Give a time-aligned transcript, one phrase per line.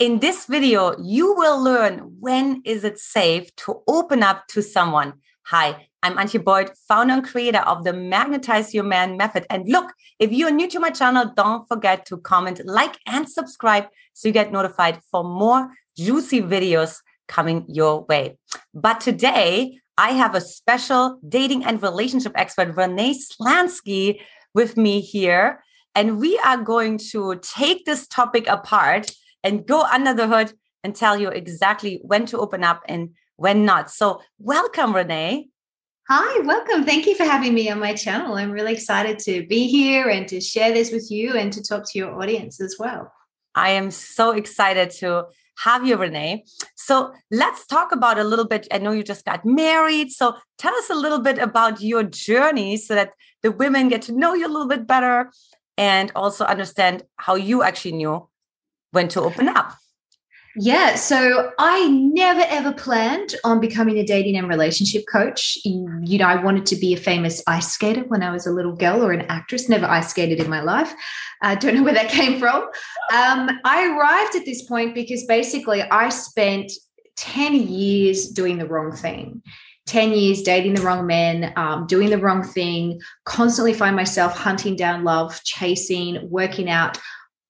[0.00, 5.12] In this video, you will learn when is it safe to open up to someone.
[5.44, 9.46] Hi, I'm Antia Boyd, founder and creator of the Magnetize Your Man method.
[9.50, 13.86] And look, if you're new to my channel, don't forget to comment, like, and subscribe
[14.14, 16.98] so you get notified for more juicy videos
[17.28, 18.36] coming your way.
[18.74, 24.18] But today, I have a special dating and relationship expert, Renee Slansky,
[24.54, 25.62] with me here.
[25.94, 29.12] And we are going to take this topic apart
[29.44, 33.64] and go under the hood and tell you exactly when to open up and when
[33.64, 33.90] not.
[33.90, 35.48] So, welcome, Renee.
[36.08, 36.84] Hi, welcome.
[36.84, 38.34] Thank you for having me on my channel.
[38.34, 41.84] I'm really excited to be here and to share this with you and to talk
[41.90, 43.12] to your audience as well.
[43.54, 45.26] I am so excited to
[45.58, 46.44] have you, Renee.
[46.74, 48.66] So let's talk about a little bit.
[48.70, 50.10] I know you just got married.
[50.10, 54.12] So tell us a little bit about your journey so that the women get to
[54.12, 55.30] know you a little bit better
[55.78, 58.28] and also understand how you actually knew
[58.94, 59.74] when to open up?
[60.56, 65.58] Yeah, so I never ever planned on becoming a dating and relationship coach.
[65.64, 68.76] You know, I wanted to be a famous ice skater when I was a little
[68.76, 69.68] girl or an actress.
[69.68, 70.94] Never ice skated in my life.
[71.42, 72.62] I don't know where that came from.
[73.12, 76.70] Um, I arrived at this point because basically I spent
[77.16, 79.42] 10 years doing the wrong thing.
[79.86, 84.76] 10 years dating the wrong men, um, doing the wrong thing, constantly find myself hunting
[84.76, 86.98] down love, chasing, working out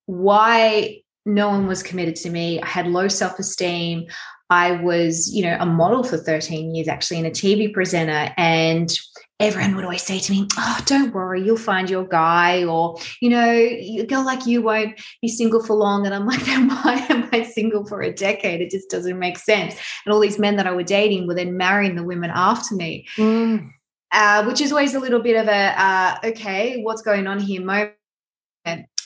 [0.07, 2.61] why no one was committed to me.
[2.61, 4.07] I had low self esteem.
[4.49, 8.31] I was, you know, a model for 13 years, actually, and a TV presenter.
[8.37, 8.91] And
[9.39, 12.63] everyone would always say to me, Oh, don't worry, you'll find your guy.
[12.63, 16.05] Or, you know, a girl like you won't be single for long.
[16.05, 18.61] And I'm like, then why am I single for a decade?
[18.61, 19.75] It just doesn't make sense.
[20.05, 23.07] And all these men that I were dating were then marrying the women after me.
[23.17, 23.71] Mm.
[24.11, 27.61] Uh, which is always a little bit of a uh, okay, what's going on here
[27.61, 27.95] moment.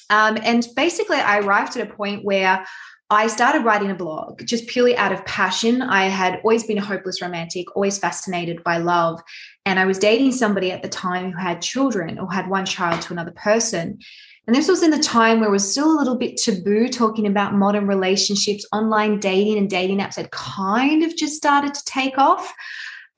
[0.09, 2.65] Um, and basically, I arrived at a point where
[3.11, 5.81] I started writing a blog just purely out of passion.
[5.81, 9.19] I had always been a hopeless romantic, always fascinated by love.
[9.65, 13.01] And I was dating somebody at the time who had children or had one child
[13.01, 13.97] to another person.
[14.45, 17.25] And this was in the time where it was still a little bit taboo talking
[17.25, 22.17] about modern relationships, online dating and dating apps had kind of just started to take
[22.17, 22.53] off.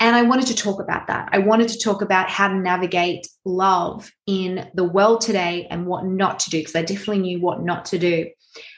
[0.01, 1.29] And I wanted to talk about that.
[1.31, 6.05] I wanted to talk about how to navigate love in the world today and what
[6.05, 8.27] not to do, because I definitely knew what not to do.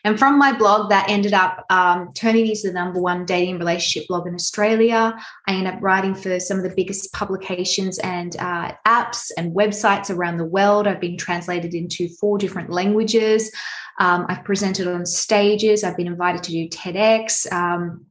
[0.03, 4.07] And from my blog, that ended up um, turning into the number one dating relationship
[4.09, 5.15] blog in Australia.
[5.47, 10.13] I ended up writing for some of the biggest publications and uh, apps and websites
[10.13, 10.87] around the world.
[10.87, 13.49] I've been translated into four different languages.
[13.97, 15.85] Um, I've presented on stages.
[15.85, 17.49] I've been invited to do TEDx.
[17.49, 18.07] Um,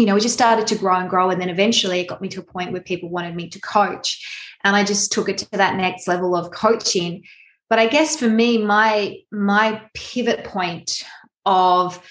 [0.00, 1.30] you know, we just started to grow and grow.
[1.30, 4.26] And then eventually it got me to a point where people wanted me to coach.
[4.64, 7.24] And I just took it to that next level of coaching.
[7.68, 11.04] But I guess for me, my my pivot point
[11.46, 12.02] of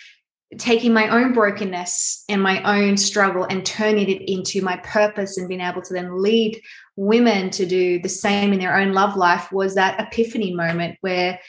[0.58, 5.48] taking my own brokenness and my own struggle and turning it into my purpose and
[5.48, 6.60] being able to then lead
[6.96, 11.40] women to do the same in their own love life was that epiphany moment where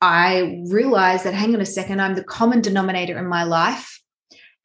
[0.00, 3.99] I realized that, hang on a second, I'm the common denominator in my life.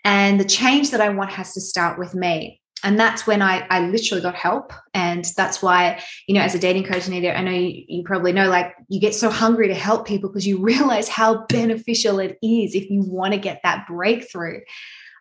[0.06, 2.62] And the change that I want has to start with me.
[2.84, 4.72] And that's when I, I literally got help.
[4.94, 8.48] And that's why, you know, as a dating coach, I know you, you probably know,
[8.48, 12.76] like, you get so hungry to help people because you realize how beneficial it is
[12.76, 14.60] if you want to get that breakthrough.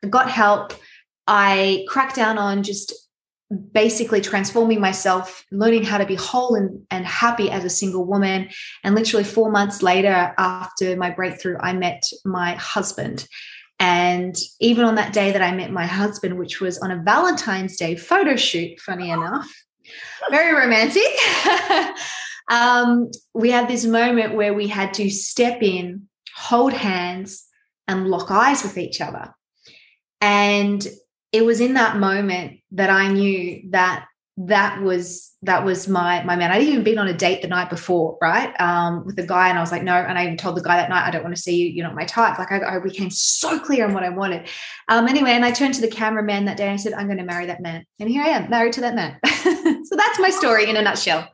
[0.05, 0.75] I got help.
[1.27, 2.93] I cracked down on just
[3.73, 8.51] basically transforming myself, learning how to be whole and, and happy as a single woman.
[8.83, 13.27] And literally four months later, after my breakthrough, I met my husband.
[13.81, 17.77] And even on that day that I met my husband, which was on a Valentine's
[17.77, 19.51] Day photo shoot, funny enough,
[20.31, 21.03] very romantic.
[22.51, 27.47] um, we had this moment where we had to step in, hold hands,
[27.89, 29.35] and lock eyes with each other.
[30.21, 30.87] And
[31.33, 34.07] it was in that moment that I knew that
[34.37, 36.51] that was that was my my man.
[36.51, 39.57] I'd even been on a date the night before, right, um, with a guy, and
[39.57, 39.95] I was like, no.
[39.95, 41.67] And I even told the guy that night, I don't want to see you.
[41.67, 42.39] You're not my type.
[42.39, 44.49] Like I, I became so clear on what I wanted.
[44.89, 47.19] Um, anyway, and I turned to the cameraman that day and I said, I'm going
[47.19, 49.19] to marry that man, and here I am, married to that man.
[49.85, 51.29] so that's my story in a nutshell.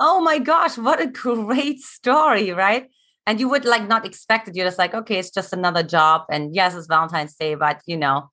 [0.00, 2.88] Oh my gosh, what a great story, right?
[3.26, 4.56] And you would like not expect it.
[4.56, 7.96] You're just like, okay, it's just another job, and yes, it's Valentine's Day, but you
[7.96, 8.28] know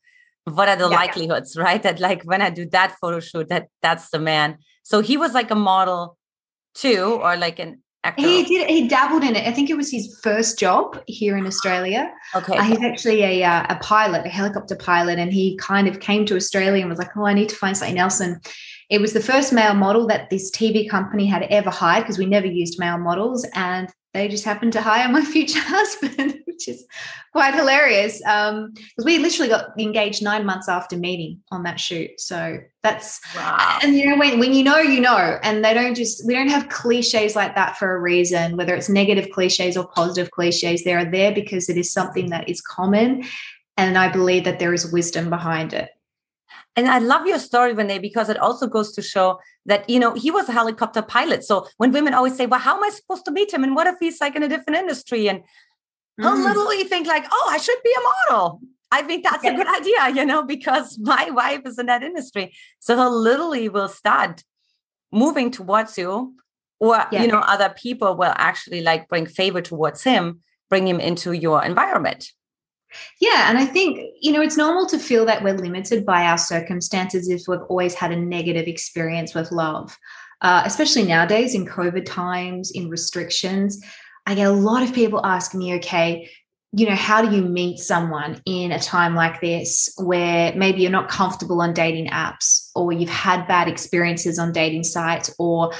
[0.53, 1.01] what are the yeah.
[1.01, 1.81] likelihoods right?
[1.83, 4.57] That like when i do that photo shoot that that's the man.
[4.83, 6.17] So he was like a model
[6.73, 8.21] too or like an actor.
[8.21, 9.47] He did he dabbled in it.
[9.47, 12.11] I think it was his first job here in australia.
[12.35, 12.57] Okay.
[12.57, 16.25] Uh, he's actually a, uh, a pilot a helicopter pilot and he kind of came
[16.27, 18.19] to australia and was like oh i need to find something else.
[18.19, 18.37] And
[18.89, 22.25] it was the first male model that this TV company had ever hired because we
[22.25, 23.45] never used male models.
[23.53, 26.85] And they just happened to hire my future husband, which is
[27.31, 28.21] quite hilarious.
[28.25, 32.19] Um, because we literally got engaged nine months after meeting on that shoot.
[32.19, 33.79] So that's wow.
[33.83, 36.49] and you know when when you know you know, and they don't just we don't
[36.49, 38.57] have cliches like that for a reason.
[38.57, 42.49] Whether it's negative cliches or positive cliches, they are there because it is something that
[42.49, 43.25] is common,
[43.75, 45.89] and I believe that there is wisdom behind it.
[46.77, 50.13] And I love your story, Renee, because it also goes to show that, you know,
[50.13, 51.43] he was a helicopter pilot.
[51.43, 53.63] So when women always say, well, how am I supposed to meet him?
[53.63, 55.29] And what if he's like in a different industry?
[55.29, 56.23] And mm.
[56.23, 58.61] he'll literally think like, oh, I should be a model.
[58.91, 59.51] I think that's yeah.
[59.51, 62.53] a good idea, you know, because my wife is in that industry.
[62.79, 64.43] So he'll literally will start
[65.11, 66.35] moving towards you
[66.79, 67.21] or, yeah.
[67.21, 71.63] you know, other people will actually like bring favor towards him, bring him into your
[71.63, 72.31] environment.
[73.19, 73.49] Yeah.
[73.49, 77.29] And I think, you know, it's normal to feel that we're limited by our circumstances
[77.29, 79.97] if we've always had a negative experience with love,
[80.41, 83.83] uh, especially nowadays in COVID times, in restrictions.
[84.25, 86.29] I get a lot of people asking me, okay,
[86.73, 90.91] you know, how do you meet someone in a time like this where maybe you're
[90.91, 95.71] not comfortable on dating apps or you've had bad experiences on dating sites or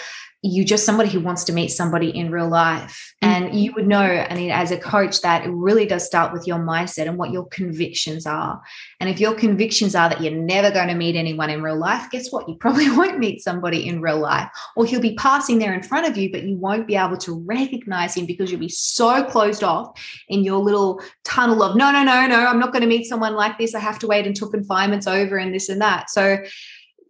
[0.44, 3.16] you just somebody who wants to meet somebody in real life.
[3.24, 3.34] Mm-hmm.
[3.46, 6.46] And you would know, I mean, as a coach, that it really does start with
[6.46, 8.62] your mindset and what your convictions are.
[9.00, 12.10] And if your convictions are that you're never going to meet anyone in real life,
[12.12, 12.48] guess what?
[12.48, 16.08] You probably won't meet somebody in real life, or he'll be passing there in front
[16.08, 19.64] of you, but you won't be able to recognize him because you'll be so closed
[19.64, 20.00] off
[20.30, 23.34] in your little tunnel of, no, no, no, no, I'm not going to meet someone
[23.34, 23.74] like this.
[23.74, 26.10] I have to wait until confinement's over and this and that.
[26.12, 26.38] So,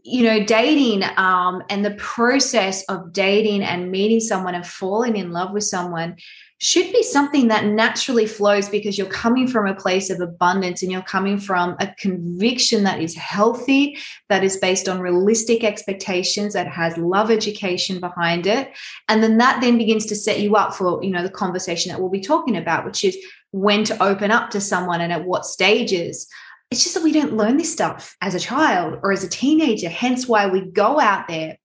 [0.08, 5.32] you know, dating um, and the process of dating and meeting someone and falling in
[5.32, 6.16] love with someone
[6.60, 10.92] should be something that naturally flows because you're coming from a place of abundance and
[10.92, 13.98] you're coming from a conviction that is healthy,
[14.30, 18.72] that is based on realistic expectations, that has love education behind it.
[19.10, 22.00] And then that then begins to set you up for, you know, the conversation that
[22.00, 23.18] we'll be talking about, which is
[23.52, 26.28] when to open up to someone and at what stages
[26.72, 29.90] it's just that we don't learn this stuff as a child or as a teenager.
[29.90, 31.58] Hence why we go out there,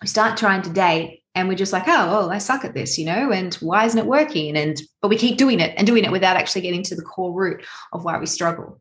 [0.00, 2.96] we start trying to date, and we're just like, oh, oh, I suck at this,
[2.96, 4.56] you know, and why isn't it working?
[4.56, 7.32] And but we keep doing it and doing it without actually getting to the core
[7.32, 8.80] root of why we struggle.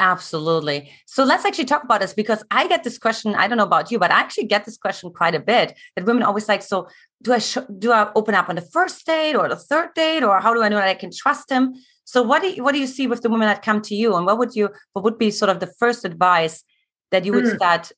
[0.00, 0.90] Absolutely.
[1.04, 3.34] So let's actually talk about this because I get this question.
[3.34, 5.78] I don't know about you, but I actually get this question quite a bit.
[5.94, 6.88] That women always like, so
[7.22, 10.22] do I sh- do I open up on the first date or the third date,
[10.22, 11.74] or how do I know that I can trust him?
[12.10, 14.16] So what do you, what do you see with the women that come to you,
[14.16, 16.64] and what would you what would be sort of the first advice
[17.12, 17.54] that you would mm.
[17.54, 17.92] start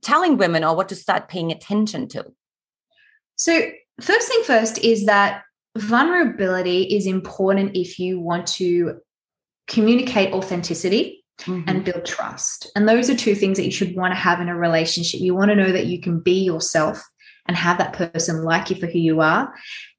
[0.00, 2.24] telling women, or what to start paying attention to?
[3.34, 5.42] So first thing first is that
[5.76, 9.00] vulnerability is important if you want to
[9.66, 11.68] communicate authenticity mm-hmm.
[11.68, 12.70] and build trust.
[12.76, 15.20] And those are two things that you should want to have in a relationship.
[15.20, 17.02] You want to know that you can be yourself
[17.48, 19.52] and have that person like you for who you are.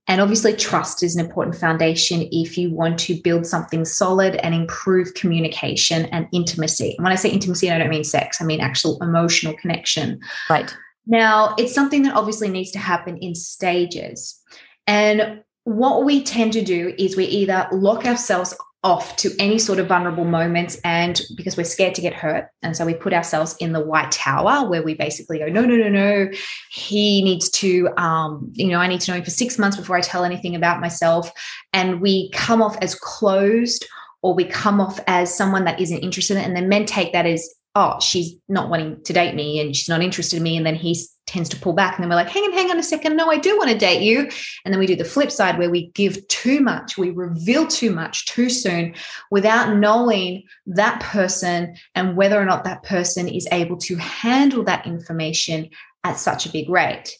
[0.08, 4.54] And obviously, trust is an important foundation if you want to build something solid and
[4.54, 6.96] improve communication and intimacy.
[6.98, 10.20] And when I say intimacy, I don't mean sex, I mean actual emotional connection.
[10.50, 10.76] Right.
[11.06, 14.40] Now, it's something that obviously needs to happen in stages.
[14.88, 19.80] And what we tend to do is we either lock ourselves off to any sort
[19.80, 22.50] of vulnerable moments and because we're scared to get hurt.
[22.62, 25.76] And so we put ourselves in the white tower where we basically go no no
[25.78, 26.30] no no.
[26.70, 29.96] He needs to um you know i need to know him for six months before
[29.96, 31.32] i tell anything about myself.
[31.72, 33.86] And we come off as closed
[34.22, 37.50] or we come off as someone that isn't interested and then men take that as
[37.76, 40.58] oh, she's not wanting to date me and she's not interested in me.
[40.58, 41.96] And then he tends to pull back.
[41.96, 43.18] And then we're like, hang on, hang on a second.
[43.18, 44.30] No, I do want to date you.
[44.64, 47.92] And then we do the flip side where we give too much, we reveal too
[47.92, 48.94] much too soon
[49.32, 54.86] without knowing that person and whether or not that person is able to handle that
[54.86, 55.70] information
[56.04, 57.18] at such a big rate.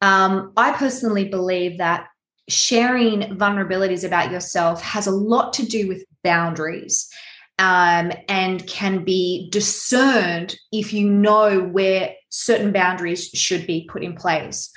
[0.00, 2.06] Um, I personally believe that
[2.48, 7.10] sharing vulnerabilities about yourself has a lot to do with boundaries
[7.60, 14.16] um, and can be discerned if you know where certain boundaries should be put in
[14.16, 14.70] place.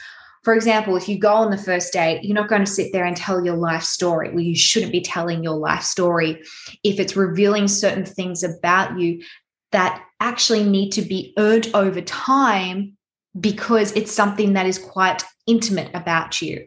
[0.43, 3.05] For example, if you go on the first date, you're not going to sit there
[3.05, 4.29] and tell your life story.
[4.29, 6.43] Well, you shouldn't be telling your life story
[6.83, 9.23] if it's revealing certain things about you
[9.71, 12.97] that actually need to be earned over time
[13.39, 16.65] because it's something that is quite intimate about you.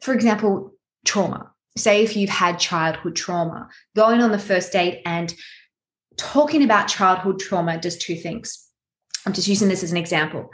[0.00, 0.72] For example,
[1.04, 5.34] trauma say if you've had childhood trauma, going on the first date and
[6.16, 8.68] talking about childhood trauma does two things.
[9.26, 10.50] I'm just using this as an example.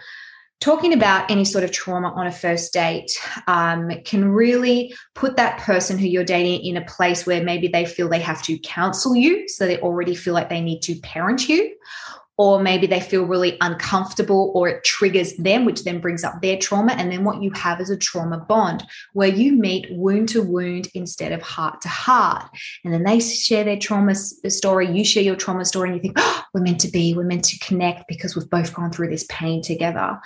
[0.60, 3.10] Talking about any sort of trauma on a first date
[3.46, 7.86] um, can really put that person who you're dating in a place where maybe they
[7.86, 9.48] feel they have to counsel you.
[9.48, 11.74] So they already feel like they need to parent you,
[12.40, 16.56] or maybe they feel really uncomfortable or it triggers them, which then brings up their
[16.56, 16.92] trauma.
[16.92, 18.82] And then what you have is a trauma bond
[19.12, 22.46] where you meet wound to wound instead of heart to heart.
[22.82, 26.00] And then they share their trauma uh, story, you share your trauma story, and you
[26.00, 29.10] think, oh, we're meant to be, we're meant to connect because we've both gone through
[29.10, 30.18] this pain together.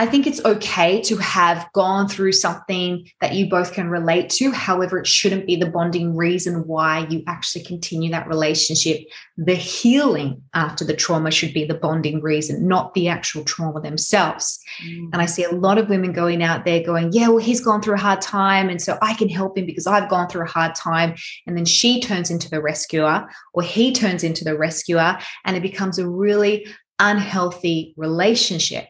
[0.00, 4.52] I think it's okay to have gone through something that you both can relate to.
[4.52, 9.00] However, it shouldn't be the bonding reason why you actually continue that relationship.
[9.36, 14.60] The healing after the trauma should be the bonding reason, not the actual trauma themselves.
[14.86, 15.10] Mm.
[15.12, 17.82] And I see a lot of women going out there going, Yeah, well, he's gone
[17.82, 18.68] through a hard time.
[18.68, 21.16] And so I can help him because I've gone through a hard time.
[21.48, 25.18] And then she turns into the rescuer or he turns into the rescuer.
[25.44, 26.68] And it becomes a really
[27.00, 28.86] unhealthy relationship.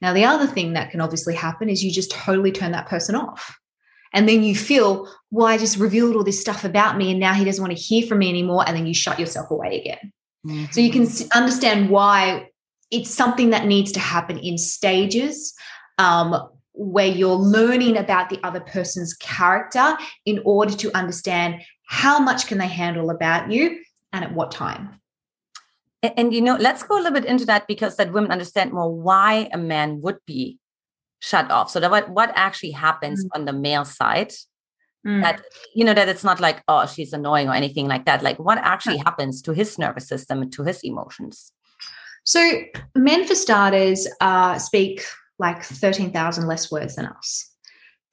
[0.00, 3.14] Now, the other thing that can obviously happen is you just totally turn that person
[3.14, 3.58] off.
[4.12, 7.32] And then you feel, well, I just revealed all this stuff about me and now
[7.32, 8.64] he doesn't want to hear from me anymore.
[8.66, 10.12] And then you shut yourself away again.
[10.46, 10.70] Mm-hmm.
[10.70, 11.38] So you can mm-hmm.
[11.38, 12.50] understand why
[12.90, 15.54] it's something that needs to happen in stages
[15.96, 22.46] um, where you're learning about the other person's character in order to understand how much
[22.46, 23.80] can they handle about you
[24.12, 25.00] and at what time.
[26.02, 28.72] And, and, you know, let's go a little bit into that because that women understand
[28.72, 30.58] more why a man would be
[31.20, 31.70] shut off.
[31.70, 33.28] So that what what actually happens mm.
[33.34, 34.32] on the male side.
[35.06, 35.22] Mm.
[35.22, 35.42] That
[35.74, 38.22] you know that it's not like oh she's annoying or anything like that.
[38.22, 39.04] Like what actually yeah.
[39.04, 41.52] happens to his nervous system and to his emotions.
[42.24, 42.62] So
[42.94, 45.04] men, for starters, uh, speak
[45.38, 47.51] like thirteen thousand less words than us.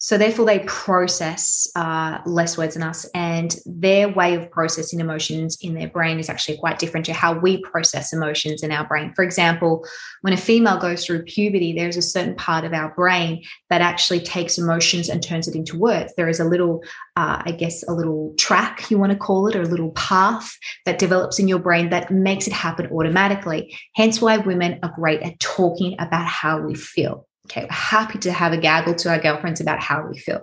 [0.01, 5.57] So, therefore, they process uh, less words than us, and their way of processing emotions
[5.61, 9.11] in their brain is actually quite different to how we process emotions in our brain.
[9.13, 9.85] For example,
[10.21, 14.21] when a female goes through puberty, there's a certain part of our brain that actually
[14.21, 16.13] takes emotions and turns it into words.
[16.15, 16.81] There is a little,
[17.17, 20.57] uh, I guess, a little track, you want to call it, or a little path
[20.85, 23.77] that develops in your brain that makes it happen automatically.
[23.95, 27.28] Hence, why women are great at talking about how we feel.
[27.49, 30.41] Okay, we're happy to have a gaggle to our girlfriends about how we feel.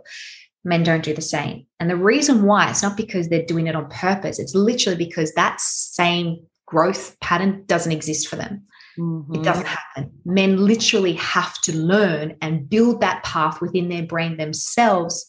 [0.64, 1.66] Men don't do the same.
[1.78, 5.32] And the reason why, it's not because they're doing it on purpose, it's literally because
[5.34, 8.64] that same growth pattern doesn't exist for them.
[8.98, 9.36] Mm-hmm.
[9.36, 10.10] It doesn't happen.
[10.24, 15.26] Men literally have to learn and build that path within their brain themselves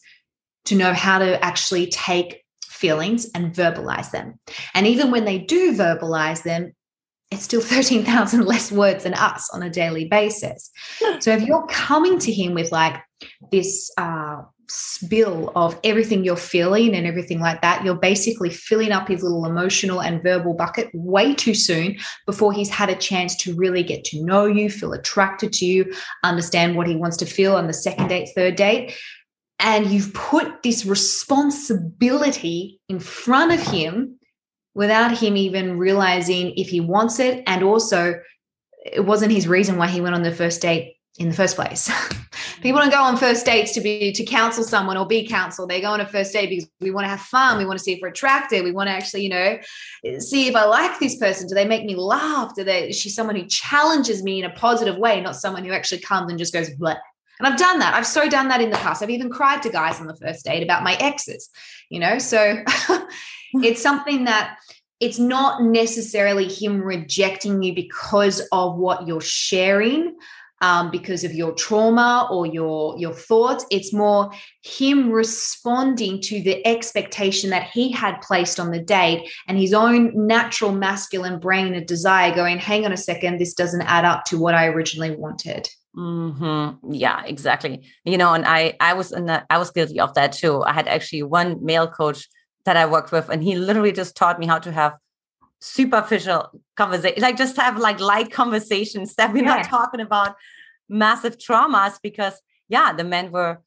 [0.64, 4.38] to know how to actually take feelings and verbalize them.
[4.74, 6.72] And even when they do verbalize them,
[7.30, 10.70] it's still 13,000 less words than us on a daily basis.
[11.20, 13.00] So if you're coming to him with like
[13.50, 19.08] this uh, spill of everything you're feeling and everything like that, you're basically filling up
[19.08, 23.54] his little emotional and verbal bucket way too soon before he's had a chance to
[23.54, 25.92] really get to know you, feel attracted to you,
[26.22, 28.94] understand what he wants to feel on the second date, third date.
[29.60, 34.17] And you've put this responsibility in front of him
[34.78, 37.42] without him even realizing if he wants it.
[37.48, 38.14] And also,
[38.86, 41.90] it wasn't his reason why he went on the first date in the first place.
[42.62, 45.68] People don't go on first dates to be to counsel someone or be counseled.
[45.68, 47.58] They go on a first date because we want to have fun.
[47.58, 48.62] We want to see if we're attractive.
[48.62, 49.58] We want to actually, you know,
[50.20, 51.48] see if I like this person.
[51.48, 52.54] Do they make me laugh?
[52.54, 52.90] Do they?
[52.90, 56.30] Is she someone who challenges me in a positive way, not someone who actually comes
[56.30, 56.98] and just goes Bleh.
[57.40, 57.94] And I've done that.
[57.94, 59.02] I've so done that in the past.
[59.02, 61.50] I've even cried to guys on the first date about my exes,
[61.90, 62.18] you know.
[62.18, 62.62] So
[63.54, 64.56] it's something that
[65.00, 70.16] it's not necessarily him rejecting you because of what you're sharing
[70.60, 76.66] um, because of your trauma or your your thoughts it's more him responding to the
[76.66, 81.86] expectation that he had placed on the date and his own natural masculine brain and
[81.86, 85.68] desire going hang on a second this doesn't add up to what i originally wanted
[85.96, 86.92] Mm-hmm.
[86.92, 87.82] Yeah, exactly.
[88.04, 90.62] You know, and I I was in that I was guilty of that too.
[90.62, 92.28] I had actually one male coach
[92.64, 94.96] that I worked with, and he literally just taught me how to have
[95.60, 99.56] superficial conversation, like just have like light conversations that we're yeah.
[99.56, 100.36] not talking about
[100.88, 103.58] massive traumas because yeah, the men were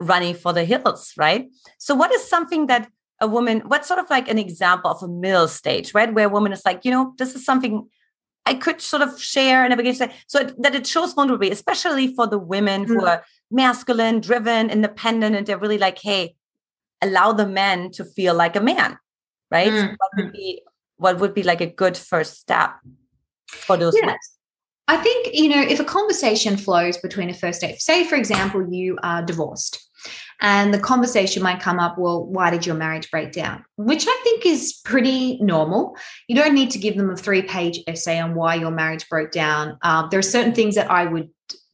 [0.00, 1.48] running for the hills, right?
[1.78, 5.08] So what is something that a woman, what's sort of like an example of a
[5.08, 6.12] middle stage, right?
[6.12, 7.86] Where a woman is like, you know, this is something
[8.46, 11.52] I could sort of share and begin to say, so it, that it shows vulnerability,
[11.52, 12.94] especially for the women mm-hmm.
[12.94, 16.34] who are masculine, driven, independent, and they're really like, hey,
[17.02, 18.98] allow the men to feel like a man,
[19.50, 19.68] right?
[19.68, 19.86] Mm-hmm.
[19.92, 20.62] So what would be
[20.96, 22.72] what would be like a good first step
[23.48, 24.16] for those yes.
[24.90, 28.66] I think, you know, if a conversation flows between a first date, say, for example,
[28.72, 29.88] you are divorced
[30.40, 33.64] and the conversation might come up, well, why did your marriage break down?
[33.76, 35.96] Which I think is pretty normal.
[36.26, 39.30] You don't need to give them a three page essay on why your marriage broke
[39.30, 39.78] down.
[39.82, 41.28] Um, there are certain things that I would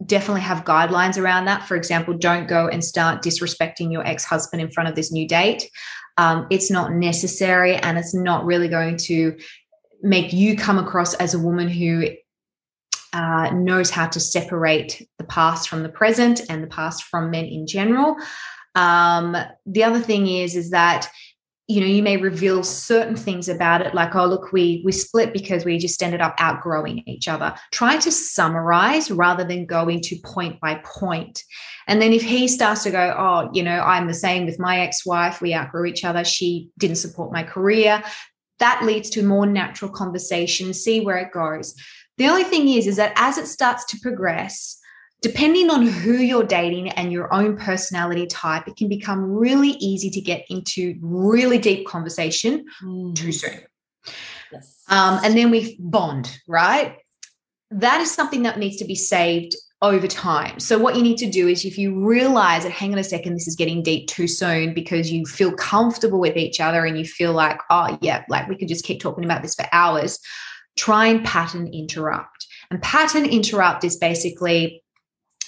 [0.04, 1.66] definitely have guidelines around that.
[1.66, 5.26] For example, don't go and start disrespecting your ex husband in front of this new
[5.26, 5.70] date.
[6.18, 9.36] Um, it's not necessary and it's not really going to
[10.02, 12.08] make you come across as a woman who
[13.12, 17.46] uh, knows how to separate the past from the present and the past from men
[17.46, 18.16] in general.
[18.74, 21.08] Um, the other thing is, is that
[21.68, 25.32] you know you may reveal certain things about it like oh look we we split
[25.32, 27.54] because we just ended up outgrowing each other.
[27.72, 31.42] Try to summarize rather than go into point by point.
[31.88, 34.80] And then if he starts to go oh you know i'm the same with my
[34.80, 38.02] ex-wife we outgrew each other she didn't support my career
[38.58, 41.74] that leads to more natural conversation see where it goes.
[42.18, 44.78] The only thing is is that as it starts to progress
[45.22, 50.10] depending on who you're dating and your own personality type, it can become really easy
[50.10, 53.14] to get into really deep conversation mm.
[53.14, 53.60] too soon.
[54.52, 54.82] Yes.
[54.88, 56.96] Um, and then we bond, right?
[57.70, 60.60] That is something that needs to be saved over time.
[60.60, 63.34] So, what you need to do is if you realize that, hang on a second,
[63.34, 67.04] this is getting deep too soon because you feel comfortable with each other and you
[67.04, 70.18] feel like, oh, yeah, like we could just keep talking about this for hours,
[70.76, 72.46] try and pattern interrupt.
[72.70, 74.82] And pattern interrupt is basically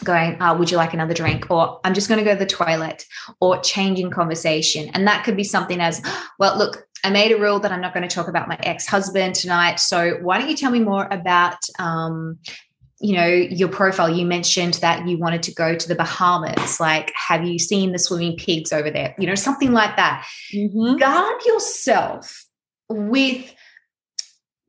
[0.05, 1.51] going, uh, would you like another drink?
[1.51, 3.05] Or I'm just going to go to the toilet
[3.41, 4.91] or changing conversation.
[4.95, 6.03] And that could be something as,
[6.39, 8.87] well, look, I made a rule that I'm not going to talk about my ex
[8.87, 9.81] husband tonight.
[9.81, 12.39] So why don't you tell me more about, um,
[13.01, 14.11] you know, your profile?
[14.11, 16.81] You mentioned that you wanted to go to the Bahamas.
[16.81, 19.15] Like, have you seen the swimming pigs over there?
[19.19, 20.27] You know, something like that.
[20.53, 20.97] Mm-hmm.
[20.97, 22.45] Guard yourself
[22.89, 23.55] with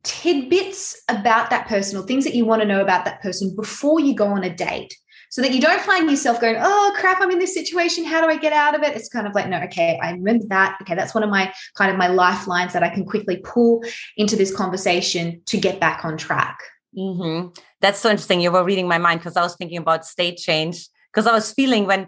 [0.03, 3.99] tidbits about that person or things that you want to know about that person before
[3.99, 4.95] you go on a date
[5.29, 8.03] so that you don't find yourself going, oh crap, I'm in this situation.
[8.03, 8.95] How do I get out of it?
[8.95, 10.77] It's kind of like, no, okay, I remember that.
[10.81, 13.83] Okay, that's one of my kind of my lifelines that I can quickly pull
[14.17, 16.59] into this conversation to get back on track.
[16.97, 17.49] Mm-hmm.
[17.81, 18.41] That's so interesting.
[18.41, 21.53] You were reading my mind because I was thinking about state change because I was
[21.53, 22.07] feeling when,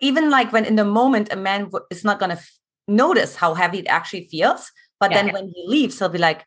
[0.00, 3.54] even like when in the moment a man is not going to f- notice how
[3.54, 5.22] heavy it actually feels, but yeah.
[5.22, 6.44] then when he leaves, he'll be like,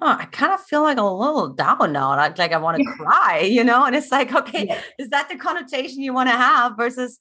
[0.00, 2.16] oh, I kind of feel like a little down now.
[2.16, 3.84] Like, like I want to cry, you know?
[3.84, 4.80] And it's like, okay, yeah.
[4.98, 7.18] is that the connotation you want to have versus,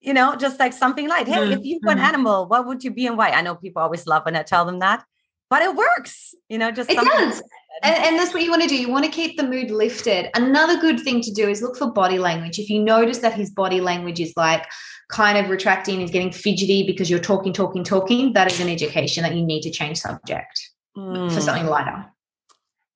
[0.00, 1.52] you know, just like something like, hey, mm-hmm.
[1.52, 2.06] if you were an mm-hmm.
[2.06, 3.30] animal, what would you be and why?
[3.30, 5.04] I know people always love when I tell them that,
[5.48, 7.42] but it works, you know, just it does.
[7.82, 8.76] And, and, that's what you want to do.
[8.76, 10.30] You want to keep the mood lifted.
[10.36, 12.58] Another good thing to do is look for body language.
[12.58, 14.64] If you notice that his body language is like
[15.08, 19.24] kind of retracting, he's getting fidgety because you're talking, talking, talking, that is an education
[19.24, 21.32] that you need to change subject mm.
[21.32, 22.06] for something lighter.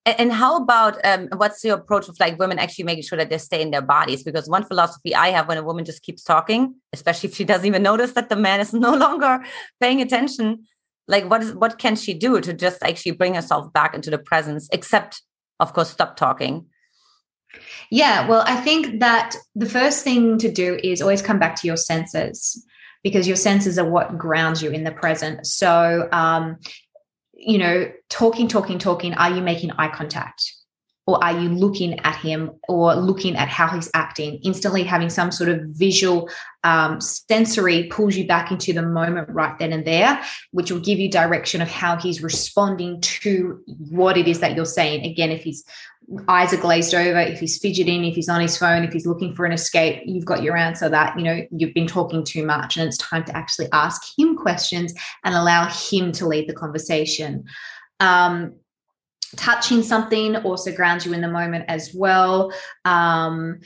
[0.07, 3.37] And how about um, what's your approach of like women actually making sure that they
[3.37, 4.23] stay in their bodies?
[4.23, 7.67] Because one philosophy I have when a woman just keeps talking, especially if she doesn't
[7.67, 9.45] even notice that the man is no longer
[9.81, 10.67] paying attention,
[11.09, 14.19] like what is what can she do to just actually bring herself back into the
[14.19, 15.23] presence, except
[15.61, 16.67] of course stop talking?
[17.91, 21.67] Yeah, well, I think that the first thing to do is always come back to
[21.67, 22.65] your senses
[23.03, 25.47] because your senses are what grounds you in the present.
[25.47, 26.59] So, um,
[27.39, 30.55] you know, talking, talking, talking, are you making eye contact?
[31.07, 34.41] Or are you looking at him or looking at how he's acting?
[34.45, 36.29] Instantly having some sort of visual
[36.65, 40.99] um, sensory pulls you back into the moment right then and there, which will give
[40.99, 45.07] you direction of how he's responding to what it is that you're saying.
[45.07, 45.65] Again, if he's
[46.27, 49.35] eyes are glazed over, if he's fidgeting, if he's on his phone, if he's looking
[49.35, 52.77] for an escape, you've got your answer that, you know, you've been talking too much
[52.77, 54.95] and it's time to actually ask him questions
[55.25, 57.45] and allow him to lead the conversation.
[58.01, 58.55] Um,
[59.37, 62.53] touching something also grounds you in the moment as well.
[62.85, 63.61] Um,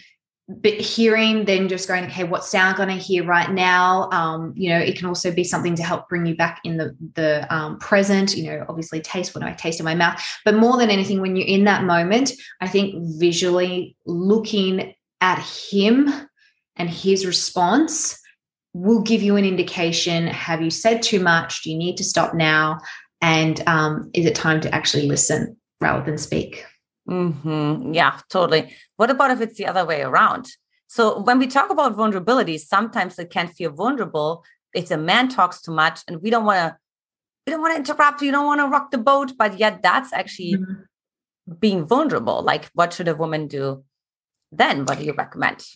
[0.48, 4.10] but hearing then just going okay what sound going to hear right now?
[4.10, 6.96] Um, you know it can also be something to help bring you back in the
[7.14, 10.22] the um, present you know obviously taste what i taste in my mouth.
[10.44, 16.10] But more than anything when you're in that moment i think visually looking at him
[16.76, 18.18] and his response
[18.74, 21.62] will give you an indication have you said too much?
[21.62, 22.80] Do you need to stop now?
[23.20, 26.64] And um, is it time to actually listen rather than speak
[27.08, 27.92] Mm-hmm.
[27.94, 28.74] Yeah, totally.
[28.96, 30.48] What about if it's the other way around?
[30.86, 35.60] So when we talk about vulnerability, sometimes it can feel vulnerable if the man talks
[35.60, 36.76] too much and we don't want to
[37.46, 40.12] we don't want to interrupt, we don't want to rock the boat, but yet that's
[40.12, 41.54] actually mm-hmm.
[41.58, 42.42] being vulnerable.
[42.42, 43.84] Like what should a woman do
[44.52, 44.84] then?
[44.84, 45.66] What do you recommend?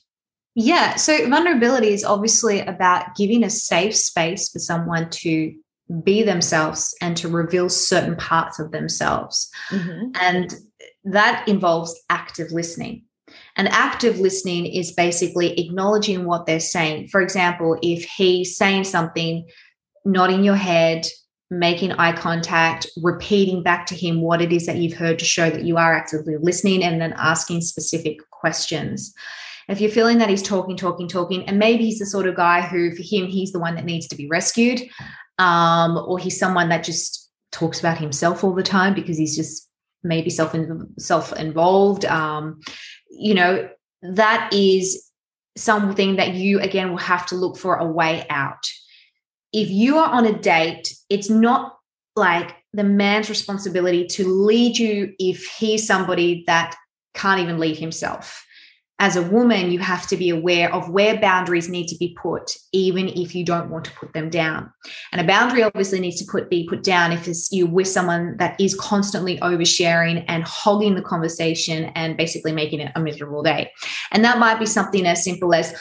[0.54, 5.54] Yeah, so vulnerability is obviously about giving a safe space for someone to
[6.02, 9.50] be themselves and to reveal certain parts of themselves.
[9.70, 10.10] Mm-hmm.
[10.20, 10.54] And
[11.06, 13.04] that involves active listening.
[13.56, 17.08] And active listening is basically acknowledging what they're saying.
[17.08, 19.46] For example, if he's saying something,
[20.04, 21.06] nodding your head,
[21.50, 25.48] making eye contact, repeating back to him what it is that you've heard to show
[25.48, 29.14] that you are actively listening, and then asking specific questions.
[29.68, 32.62] If you're feeling that he's talking, talking, talking, and maybe he's the sort of guy
[32.62, 34.82] who, for him, he's the one that needs to be rescued,
[35.38, 39.65] um, or he's someone that just talks about himself all the time because he's just
[40.06, 40.54] maybe self
[40.98, 42.04] self involved.
[42.04, 42.60] Um,
[43.10, 43.68] you know,
[44.02, 45.10] that is
[45.56, 48.70] something that you again will have to look for a way out.
[49.52, 51.76] If you are on a date, it's not
[52.14, 56.74] like the man's responsibility to lead you if he's somebody that
[57.14, 58.44] can't even lead himself
[58.98, 62.56] as a woman, you have to be aware of where boundaries need to be put,
[62.72, 64.72] even if you don't want to put them down.
[65.12, 68.36] And a boundary obviously needs to put be put down if it's you with someone
[68.38, 73.70] that is constantly oversharing and hogging the conversation and basically making it a miserable day.
[74.12, 75.74] And that might be something as simple as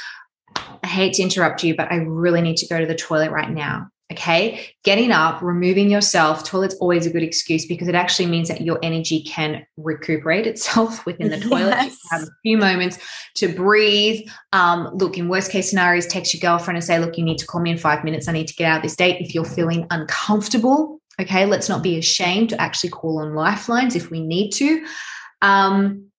[0.83, 3.49] I hate to interrupt you, but I really need to go to the toilet right
[3.49, 3.87] now.
[4.11, 4.69] Okay.
[4.83, 8.77] Getting up, removing yourself, toilet's always a good excuse because it actually means that your
[8.83, 11.71] energy can recuperate itself within the toilet.
[11.71, 11.97] Yes.
[12.11, 12.99] have a few moments
[13.37, 14.27] to breathe.
[14.53, 17.47] Um, look, in worst case scenarios, text your girlfriend and say, look, you need to
[17.47, 18.27] call me in five minutes.
[18.27, 19.21] I need to get out of this date.
[19.21, 24.11] If you're feeling uncomfortable, okay, let's not be ashamed to actually call on lifelines if
[24.11, 24.85] we need to.
[25.41, 26.11] Um,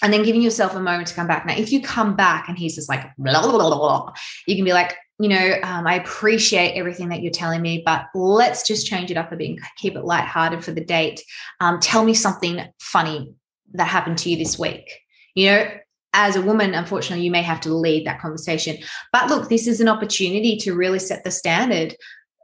[0.00, 1.46] and then giving yourself a moment to come back.
[1.46, 4.12] Now, if you come back and he's just like, blah, blah, blah, blah,
[4.46, 8.06] you can be like, you know, um, I appreciate everything that you're telling me, but
[8.14, 11.22] let's just change it up a bit and keep it lighthearted for the date.
[11.60, 13.34] Um, tell me something funny
[13.74, 14.90] that happened to you this week.
[15.34, 15.70] You know,
[16.12, 18.78] as a woman, unfortunately, you may have to lead that conversation.
[19.12, 21.94] But look, this is an opportunity to really set the standard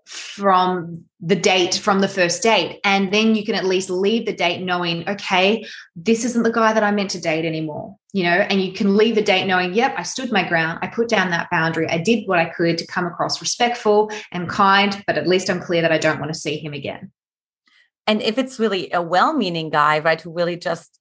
[0.08, 4.32] from the date from the first date and then you can at least leave the
[4.32, 5.62] date knowing okay
[5.96, 8.96] this isn't the guy that i meant to date anymore you know and you can
[8.96, 11.96] leave the date knowing yep i stood my ground i put down that boundary i
[11.96, 15.80] did what i could to come across respectful and kind but at least i'm clear
[15.80, 17.12] that i don't want to see him again
[18.08, 20.98] and if it's really a well-meaning guy right who really just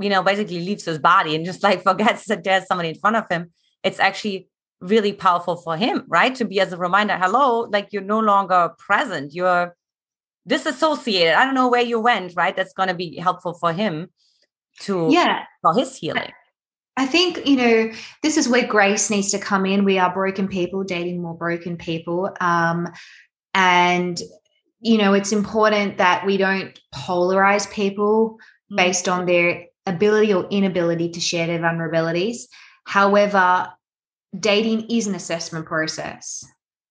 [0.00, 3.14] you know basically leaves his body and just like forgets that there's somebody in front
[3.14, 3.52] of him
[3.84, 4.48] it's actually
[4.80, 6.34] really powerful for him, right?
[6.34, 9.76] To be as a reminder, hello, like you're no longer present, you're
[10.46, 11.34] disassociated.
[11.34, 12.54] I don't know where you went, right?
[12.54, 14.08] That's going to be helpful for him
[14.80, 16.32] to yeah for his healing.
[16.96, 19.84] I think, you know, this is where grace needs to come in.
[19.84, 22.34] We are broken people, dating more broken people.
[22.40, 22.88] Um,
[23.54, 24.20] and,
[24.80, 28.36] you know, it's important that we don't polarize people
[28.70, 28.76] mm.
[28.76, 32.42] based on their ability or inability to share their vulnerabilities.
[32.84, 33.68] However,
[34.38, 36.44] dating is an assessment process.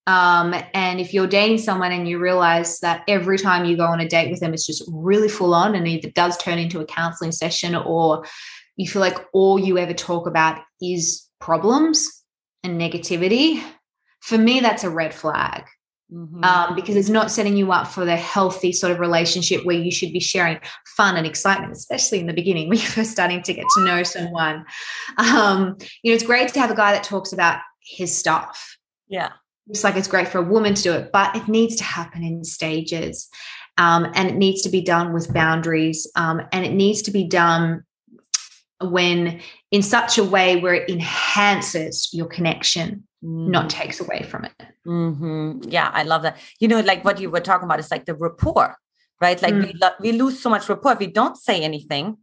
[0.07, 3.99] Um, and if you're dating someone and you realize that every time you go on
[3.99, 6.85] a date with them, it's just really full on and it does turn into a
[6.85, 8.25] counseling session, or
[8.77, 12.23] you feel like all you ever talk about is problems
[12.63, 13.61] and negativity,
[14.21, 15.63] for me, that's a red flag.
[16.13, 16.43] Mm-hmm.
[16.43, 19.91] Um, because it's not setting you up for the healthy sort of relationship where you
[19.91, 20.59] should be sharing
[20.97, 24.03] fun and excitement, especially in the beginning when you're first starting to get to know
[24.03, 24.65] someone.
[25.17, 28.77] Um, you know, it's great to have a guy that talks about his stuff.
[29.07, 29.31] Yeah.
[29.67, 32.23] It's like it's great for a woman to do it, but it needs to happen
[32.23, 33.29] in stages.
[33.77, 36.09] Um, and it needs to be done with boundaries.
[36.15, 37.83] Um, and it needs to be done
[38.81, 43.69] when in such a way where it enhances your connection not mm.
[43.69, 44.53] takes away from it.
[44.87, 45.69] Mm-hmm.
[45.69, 46.37] Yeah, I love that.
[46.59, 48.75] You know, like what you were talking about is like the rapport,
[49.19, 49.39] right?
[49.41, 49.67] Like mm.
[49.67, 52.17] we lo- we lose so much rapport if we don't say anything.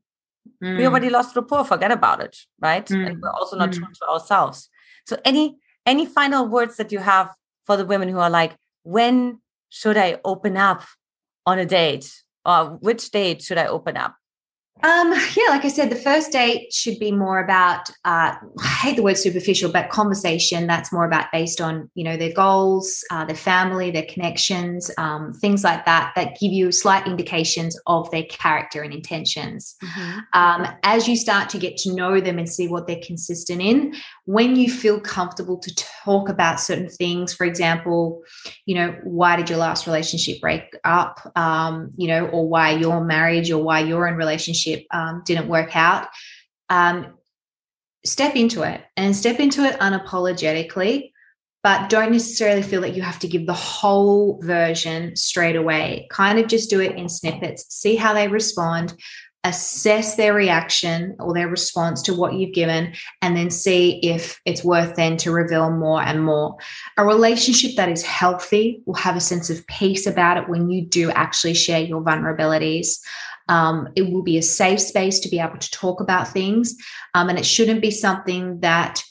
[0.62, 0.78] Mm.
[0.78, 1.64] We already lost rapport.
[1.64, 2.88] Forget about it, right?
[2.90, 3.20] And mm.
[3.20, 3.92] we're also not true mm.
[3.92, 4.68] to ourselves.
[5.06, 7.30] So, any any final words that you have
[7.64, 10.84] for the women who are like, when should I open up
[11.46, 14.14] on a date, or which date should I open up?
[14.82, 18.96] Um, yeah, like I said, the first date should be more about uh, I hate
[18.96, 23.24] the word superficial, but conversation that's more about based on you know their goals, uh,
[23.24, 28.24] their family, their connections, um, things like that that give you slight indications of their
[28.24, 29.74] character and intentions.
[29.82, 30.18] Mm-hmm.
[30.34, 33.94] Um, as you start to get to know them and see what they're consistent in,
[34.28, 38.22] when you feel comfortable to talk about certain things, for example,
[38.66, 41.18] you know, why did your last relationship break up?
[41.34, 45.74] Um, you know, or why your marriage or why in relationship relationship um, didn't work
[45.74, 46.08] out,
[46.68, 47.14] um,
[48.04, 51.12] step into it and step into it unapologetically,
[51.62, 56.06] but don't necessarily feel that you have to give the whole version straight away.
[56.10, 58.94] Kind of just do it in snippets, see how they respond,
[59.48, 64.62] assess their reaction or their response to what you've given, and then see if it's
[64.62, 66.56] worth then to reveal more and more.
[66.96, 70.86] A relationship that is healthy will have a sense of peace about it when you
[70.86, 72.98] do actually share your vulnerabilities.
[73.48, 76.76] Um, it will be a safe space to be able to talk about things.
[77.14, 79.02] Um, and it shouldn't be something that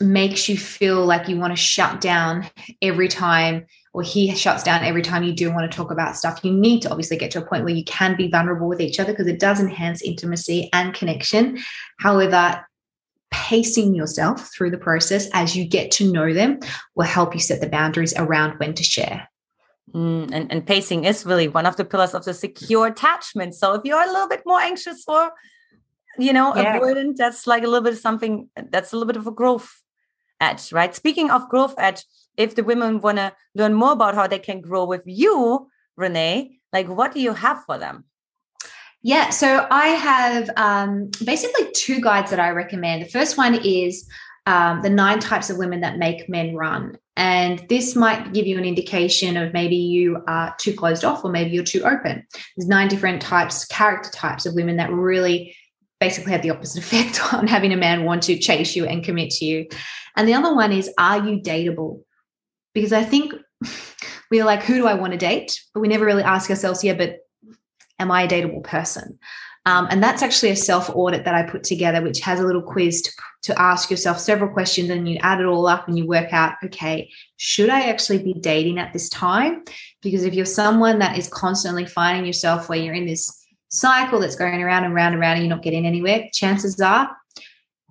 [0.00, 2.46] makes you feel like you want to shut down
[2.80, 6.40] every time or he shuts down every time you do want to talk about stuff.
[6.42, 8.98] You need to obviously get to a point where you can be vulnerable with each
[8.98, 11.58] other because it does enhance intimacy and connection.
[12.00, 12.66] However,
[13.30, 16.58] pacing yourself through the process as you get to know them
[16.96, 19.28] will help you set the boundaries around when to share.
[19.94, 23.54] Mm, and, and pacing is really one of the pillars of the secure attachment.
[23.54, 25.30] So if you're a little bit more anxious or,
[26.18, 26.80] you know, yeah.
[26.80, 29.83] avoidant, that's like a little bit of something that's a little bit of a growth
[30.40, 30.94] edge, right?
[30.94, 32.04] Speaking of growth edge,
[32.36, 36.58] if the women want to learn more about how they can grow with you, Renee,
[36.72, 38.04] like what do you have for them?
[39.02, 43.02] Yeah, so I have um, basically two guides that I recommend.
[43.02, 44.08] The first one is
[44.46, 46.98] um, the nine types of women that make men run.
[47.16, 51.30] And this might give you an indication of maybe you are too closed off or
[51.30, 52.26] maybe you're too open.
[52.56, 55.54] There's nine different types, character types of women that really
[56.00, 59.30] basically had the opposite effect on having a man want to chase you and commit
[59.30, 59.66] to you.
[60.16, 62.02] And the other one is, are you dateable?
[62.74, 63.34] Because I think
[64.30, 65.60] we're like, who do I want to date?
[65.72, 67.18] But we never really ask ourselves, yeah, but
[67.98, 69.18] am I a dateable person?
[69.66, 72.62] Um, and that's actually a self audit that I put together, which has a little
[72.62, 73.12] quiz to,
[73.44, 76.54] to ask yourself several questions and you add it all up and you work out,
[76.64, 79.64] okay, should I actually be dating at this time?
[80.02, 83.43] Because if you're someone that is constantly finding yourself where you're in this
[83.74, 87.14] cycle that's going around and round and round and you're not getting anywhere, chances are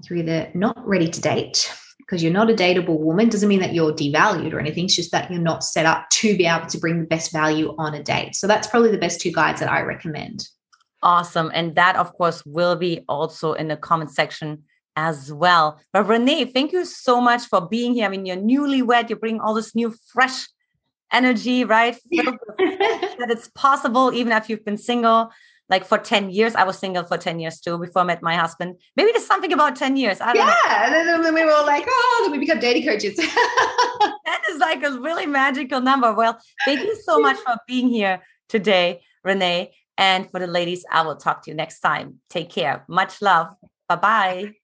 [0.09, 3.73] you're either not ready to date because you're not a dateable woman doesn't mean that
[3.73, 4.85] you're devalued or anything.
[4.85, 7.73] It's just that you're not set up to be able to bring the best value
[7.77, 8.35] on a date.
[8.35, 10.47] So that's probably the best two guides that I recommend.
[11.01, 11.51] Awesome.
[11.53, 14.63] And that, of course, will be also in the comment section
[14.95, 15.79] as well.
[15.91, 18.05] But Renee, thank you so much for being here.
[18.05, 20.47] I mean, you're newlywed, you bring all this new, fresh
[21.11, 21.97] energy, right?
[22.11, 25.31] that it's possible, even if you've been single
[25.69, 26.55] like for 10 years.
[26.55, 28.75] I was single for 10 years too before I met my husband.
[28.95, 30.21] Maybe there's something about 10 years.
[30.21, 30.45] I yeah.
[30.45, 30.53] Know.
[30.69, 33.15] And then we were like, oh, then we become dating coaches.
[33.17, 36.13] that is like a really magical number.
[36.13, 39.73] Well, thank you so much for being here today, Renee.
[39.97, 42.19] And for the ladies, I will talk to you next time.
[42.29, 42.83] Take care.
[42.87, 43.53] Much love.
[43.87, 44.62] Bye bye.